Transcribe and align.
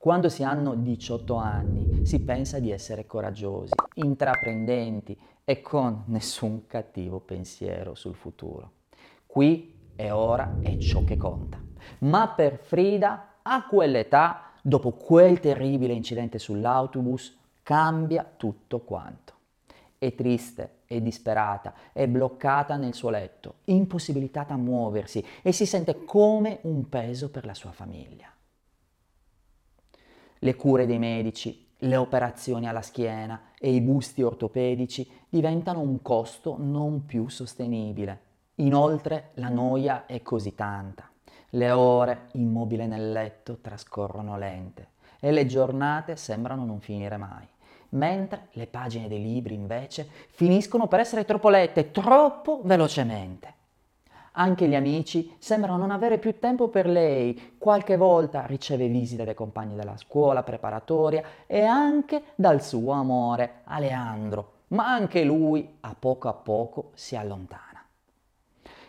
Quando 0.00 0.28
si 0.28 0.44
hanno 0.44 0.76
18 0.76 1.34
anni 1.34 2.06
si 2.06 2.20
pensa 2.20 2.60
di 2.60 2.70
essere 2.70 3.04
coraggiosi, 3.04 3.72
intraprendenti 3.94 5.18
e 5.44 5.60
con 5.60 6.04
nessun 6.06 6.68
cattivo 6.68 7.18
pensiero 7.18 7.96
sul 7.96 8.14
futuro. 8.14 8.70
Qui 9.26 9.90
e 9.96 10.12
ora 10.12 10.58
è 10.60 10.76
ciò 10.76 11.02
che 11.02 11.16
conta. 11.16 11.60
Ma 12.00 12.28
per 12.28 12.58
Frida, 12.58 13.38
a 13.42 13.66
quell'età, 13.66 14.52
dopo 14.62 14.92
quel 14.92 15.40
terribile 15.40 15.94
incidente 15.94 16.38
sull'autobus, 16.38 17.36
cambia 17.64 18.24
tutto 18.36 18.82
quanto. 18.82 19.32
È 19.98 20.14
triste, 20.14 20.82
è 20.86 21.00
disperata, 21.00 21.74
è 21.92 22.06
bloccata 22.06 22.76
nel 22.76 22.94
suo 22.94 23.10
letto, 23.10 23.54
impossibilitata 23.64 24.54
a 24.54 24.58
muoversi 24.58 25.24
e 25.42 25.50
si 25.50 25.66
sente 25.66 26.04
come 26.04 26.60
un 26.62 26.88
peso 26.88 27.30
per 27.30 27.44
la 27.44 27.54
sua 27.54 27.72
famiglia. 27.72 28.32
Le 30.40 30.54
cure 30.54 30.86
dei 30.86 30.98
medici, 30.98 31.66
le 31.78 31.96
operazioni 31.96 32.68
alla 32.68 32.82
schiena 32.82 33.40
e 33.58 33.72
i 33.72 33.80
busti 33.80 34.22
ortopedici 34.22 35.08
diventano 35.28 35.80
un 35.80 36.00
costo 36.02 36.56
non 36.58 37.06
più 37.06 37.28
sostenibile. 37.28 38.20
Inoltre 38.56 39.30
la 39.34 39.48
noia 39.48 40.06
è 40.06 40.22
così 40.22 40.54
tanta. 40.54 41.08
Le 41.50 41.70
ore 41.70 42.28
immobile 42.32 42.86
nel 42.86 43.10
letto 43.10 43.58
trascorrono 43.60 44.36
lente 44.36 44.90
e 45.20 45.30
le 45.30 45.46
giornate 45.46 46.16
sembrano 46.16 46.64
non 46.64 46.80
finire 46.80 47.16
mai, 47.16 47.46
mentre 47.90 48.48
le 48.52 48.66
pagine 48.66 49.08
dei 49.08 49.22
libri 49.22 49.54
invece 49.54 50.08
finiscono 50.30 50.86
per 50.88 51.00
essere 51.00 51.24
troppo 51.24 51.48
lette 51.48 51.90
troppo 51.90 52.60
velocemente. 52.64 53.54
Anche 54.40 54.68
gli 54.68 54.76
amici 54.76 55.34
sembrano 55.38 55.78
non 55.78 55.90
avere 55.90 56.18
più 56.18 56.38
tempo 56.38 56.68
per 56.68 56.86
lei, 56.86 57.56
qualche 57.58 57.96
volta 57.96 58.46
riceve 58.46 58.86
visite 58.86 59.24
dai 59.24 59.34
compagni 59.34 59.74
della 59.74 59.96
scuola 59.96 60.44
preparatoria 60.44 61.24
e 61.44 61.62
anche 61.62 62.22
dal 62.36 62.62
suo 62.62 62.92
amore, 62.92 63.62
Aleandro, 63.64 64.52
ma 64.68 64.86
anche 64.86 65.24
lui 65.24 65.78
a 65.80 65.96
poco 65.98 66.28
a 66.28 66.34
poco 66.34 66.92
si 66.94 67.16
allontana. 67.16 67.84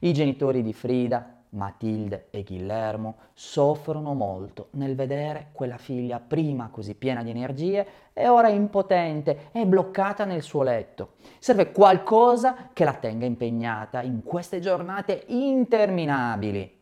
I 0.00 0.12
genitori 0.12 0.64
di 0.64 0.72
Frida 0.72 1.35
Matilde 1.56 2.28
e 2.30 2.42
Guillermo 2.42 3.16
soffrono 3.32 4.14
molto 4.14 4.68
nel 4.72 4.94
vedere 4.94 5.48
quella 5.52 5.78
figlia 5.78 6.20
prima 6.20 6.68
così 6.70 6.94
piena 6.94 7.22
di 7.22 7.30
energie 7.30 7.86
e 8.12 8.28
ora 8.28 8.48
impotente 8.48 9.48
e 9.52 9.66
bloccata 9.66 10.24
nel 10.24 10.42
suo 10.42 10.62
letto. 10.62 11.14
Serve 11.38 11.72
qualcosa 11.72 12.68
che 12.72 12.84
la 12.84 12.94
tenga 12.94 13.26
impegnata 13.26 14.02
in 14.02 14.22
queste 14.22 14.60
giornate 14.60 15.24
interminabili. 15.26 16.80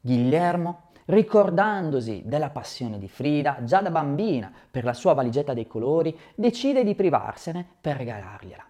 Guillermo, 0.00 0.90
ricordandosi 1.06 2.22
della 2.24 2.50
passione 2.50 2.98
di 2.98 3.08
Frida 3.08 3.58
già 3.64 3.80
da 3.80 3.90
bambina 3.90 4.52
per 4.70 4.84
la 4.84 4.94
sua 4.94 5.14
valigetta 5.14 5.54
dei 5.54 5.66
colori, 5.66 6.16
decide 6.34 6.84
di 6.84 6.94
privarsene 6.94 7.66
per 7.80 7.96
regalargliela. 7.96 8.64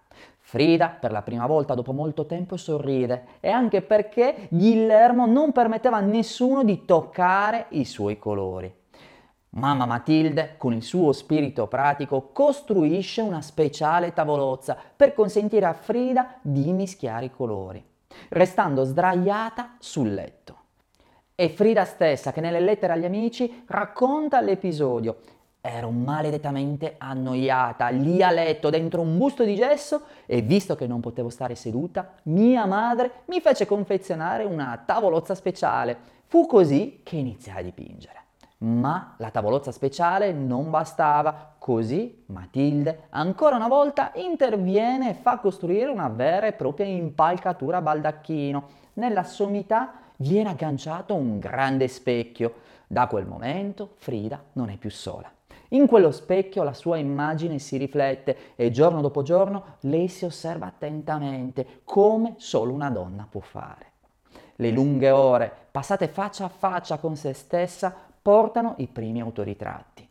Frida, 0.51 0.89
per 0.89 1.13
la 1.13 1.21
prima 1.21 1.45
volta 1.45 1.75
dopo 1.75 1.93
molto 1.93 2.25
tempo, 2.25 2.57
sorride 2.57 3.25
e 3.39 3.49
anche 3.49 3.81
perché 3.81 4.49
Guillermo 4.49 5.25
non 5.25 5.53
permetteva 5.53 5.95
a 5.95 6.01
nessuno 6.01 6.65
di 6.65 6.83
toccare 6.83 7.67
i 7.69 7.85
suoi 7.85 8.19
colori. 8.19 8.69
Mamma 9.51 9.85
Matilde, 9.85 10.55
con 10.57 10.73
il 10.73 10.83
suo 10.83 11.13
spirito 11.13 11.67
pratico, 11.67 12.31
costruisce 12.33 13.21
una 13.21 13.41
speciale 13.41 14.11
tavolozza 14.11 14.75
per 14.93 15.13
consentire 15.13 15.67
a 15.67 15.73
Frida 15.73 16.35
di 16.41 16.73
mischiare 16.73 17.27
i 17.27 17.31
colori, 17.31 17.81
restando 18.27 18.83
sdraiata 18.83 19.75
sul 19.79 20.13
letto. 20.13 20.57
È 21.33 21.47
Frida 21.47 21.85
stessa 21.85 22.33
che 22.33 22.41
nelle 22.41 22.59
lettere 22.59 22.91
agli 22.91 23.05
amici 23.05 23.63
racconta 23.67 24.41
l'episodio 24.41 25.15
Ero 25.63 25.91
maledettamente 25.91 26.95
annoiata, 26.97 27.89
lì 27.89 28.23
a 28.23 28.31
letto, 28.31 28.71
dentro 28.71 29.01
un 29.01 29.15
busto 29.19 29.43
di 29.43 29.55
gesso 29.55 30.01
e 30.25 30.41
visto 30.41 30.75
che 30.75 30.87
non 30.87 31.01
potevo 31.01 31.29
stare 31.29 31.53
seduta, 31.53 32.13
mia 32.23 32.65
madre 32.65 33.21
mi 33.25 33.39
fece 33.41 33.67
confezionare 33.67 34.43
una 34.43 34.81
tavolozza 34.83 35.35
speciale. 35.35 35.97
Fu 36.25 36.47
così 36.47 37.01
che 37.03 37.17
iniziai 37.17 37.59
a 37.59 37.63
dipingere. 37.63 38.19
Ma 38.59 39.13
la 39.17 39.29
tavolozza 39.29 39.71
speciale 39.71 40.31
non 40.31 40.71
bastava, 40.71 41.53
così 41.59 42.23
Matilde 42.27 43.07
ancora 43.09 43.55
una 43.55 43.67
volta 43.67 44.11
interviene 44.15 45.11
e 45.11 45.13
fa 45.13 45.37
costruire 45.37 45.91
una 45.91 46.09
vera 46.09 46.47
e 46.47 46.53
propria 46.53 46.87
impalcatura 46.87 47.81
baldacchino. 47.81 48.67
Nella 48.93 49.23
sommità 49.23 49.93
viene 50.17 50.49
agganciato 50.49 51.13
un 51.13 51.37
grande 51.37 51.87
specchio. 51.87 52.53
Da 52.91 53.07
quel 53.07 53.25
momento 53.25 53.91
Frida 53.99 54.43
non 54.51 54.69
è 54.69 54.75
più 54.75 54.91
sola. 54.91 55.31
In 55.69 55.87
quello 55.87 56.11
specchio 56.11 56.61
la 56.63 56.73
sua 56.73 56.97
immagine 56.97 57.57
si 57.57 57.77
riflette 57.77 58.53
e 58.57 58.69
giorno 58.69 58.99
dopo 58.99 59.21
giorno 59.21 59.77
lei 59.83 60.09
si 60.09 60.25
osserva 60.25 60.65
attentamente 60.65 61.83
come 61.85 62.33
solo 62.35 62.73
una 62.73 62.89
donna 62.89 63.25
può 63.31 63.39
fare. 63.39 63.85
Le 64.57 64.71
lunghe 64.71 65.09
ore 65.09 65.49
passate 65.71 66.09
faccia 66.09 66.43
a 66.43 66.49
faccia 66.49 66.97
con 66.97 67.15
se 67.15 67.31
stessa 67.31 67.95
portano 68.21 68.73
i 68.79 68.87
primi 68.87 69.21
autoritratti. 69.21 70.05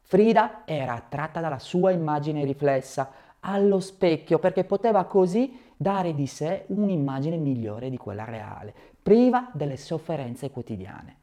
Frida 0.00 0.62
era 0.66 0.94
attratta 0.94 1.40
dalla 1.40 1.58
sua 1.58 1.90
immagine 1.90 2.44
riflessa 2.44 3.10
allo 3.40 3.80
specchio 3.80 4.38
perché 4.38 4.62
poteva 4.62 5.02
così 5.02 5.72
dare 5.76 6.14
di 6.14 6.28
sé 6.28 6.66
un'immagine 6.68 7.38
migliore 7.38 7.90
di 7.90 7.96
quella 7.96 8.24
reale, 8.24 8.72
priva 9.02 9.50
delle 9.52 9.76
sofferenze 9.76 10.52
quotidiane. 10.52 11.16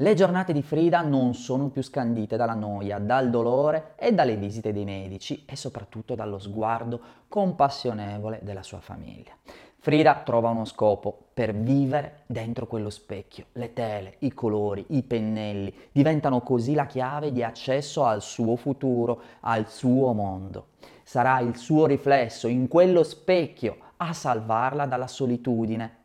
Le 0.00 0.14
giornate 0.14 0.54
di 0.54 0.62
Frida 0.62 1.02
non 1.02 1.34
sono 1.34 1.68
più 1.68 1.82
scandite 1.82 2.38
dalla 2.38 2.54
noia, 2.54 2.98
dal 2.98 3.28
dolore 3.28 3.92
e 3.96 4.12
dalle 4.12 4.36
visite 4.36 4.72
dei 4.72 4.86
medici 4.86 5.44
e 5.44 5.56
soprattutto 5.56 6.14
dallo 6.14 6.38
sguardo 6.38 6.98
compassionevole 7.28 8.40
della 8.42 8.62
sua 8.62 8.80
famiglia. 8.80 9.32
Frida 9.76 10.22
trova 10.24 10.48
uno 10.48 10.64
scopo 10.64 11.26
per 11.34 11.52
vivere 11.54 12.22
dentro 12.24 12.66
quello 12.66 12.88
specchio. 12.88 13.48
Le 13.52 13.74
tele, 13.74 14.14
i 14.20 14.32
colori, 14.32 14.86
i 14.88 15.02
pennelli 15.02 15.74
diventano 15.92 16.40
così 16.40 16.72
la 16.72 16.86
chiave 16.86 17.30
di 17.30 17.42
accesso 17.42 18.06
al 18.06 18.22
suo 18.22 18.56
futuro, 18.56 19.20
al 19.40 19.68
suo 19.68 20.14
mondo. 20.14 20.68
Sarà 21.02 21.40
il 21.40 21.58
suo 21.58 21.84
riflesso 21.84 22.48
in 22.48 22.68
quello 22.68 23.02
specchio 23.02 23.76
a 23.98 24.14
salvarla 24.14 24.86
dalla 24.86 25.06
solitudine 25.06 25.98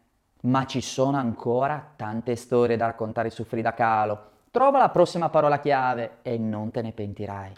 ma 0.45 0.65
ci 0.65 0.81
sono 0.81 1.17
ancora 1.17 1.93
tante 1.95 2.35
storie 2.35 2.77
da 2.77 2.85
raccontare 2.85 3.29
su 3.29 3.43
Frida 3.43 3.73
Kahlo. 3.73 4.31
Trova 4.51 4.79
la 4.79 4.89
prossima 4.89 5.29
parola 5.29 5.59
chiave 5.59 6.17
e 6.21 6.37
non 6.37 6.71
te 6.71 6.81
ne 6.81 6.91
pentirai. 6.91 7.53